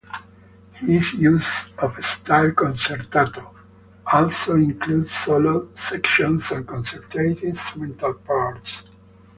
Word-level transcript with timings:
His 0.77 1.13
use 1.13 1.69
of 1.77 2.03
"stile 2.03 2.53
concertato" 2.53 3.53
also 4.11 4.55
included 4.55 5.07
solo 5.07 5.69
sections 5.75 6.49
and 6.49 6.65
concertante 6.65 7.43
instrumental 7.43 8.15
parts. 8.15 8.81